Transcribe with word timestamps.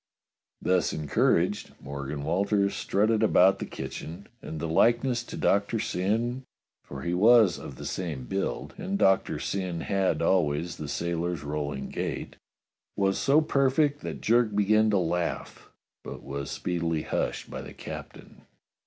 Thus 0.63 0.93
encouraged, 0.93 1.73
Morgan 1.79 2.23
Walters 2.23 2.73
strutted 2.73 3.21
about 3.21 3.59
the 3.59 3.67
kitchen, 3.67 4.25
and 4.41 4.59
the 4.59 4.67
likeness 4.67 5.21
to 5.25 5.37
Doctor 5.37 5.77
Syn 5.79 6.43
(for 6.83 7.03
he 7.03 7.13
was 7.13 7.59
of 7.59 7.75
the 7.75 7.85
same 7.85 8.23
build 8.23 8.73
and 8.79 8.97
Doctor 8.97 9.37
Syn 9.37 9.81
had 9.81 10.23
always 10.23 10.77
the 10.77 10.87
sailor's 10.87 11.43
rolling 11.43 11.89
gait) 11.89 12.35
was 12.95 13.19
so 13.19 13.41
perfect 13.41 14.01
that 14.01 14.21
Jerk 14.21 14.55
began 14.55 14.89
to 14.89 14.97
laugh, 14.97 15.69
but 16.03 16.23
was 16.23 16.49
speedily 16.49 17.03
hushed 17.03 17.51
by 17.51 17.61
the 17.61 17.71
captain. 17.75 18.41